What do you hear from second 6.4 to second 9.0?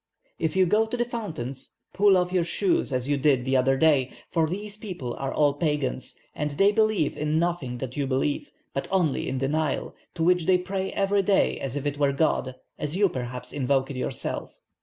they believe in nothing that you believe, but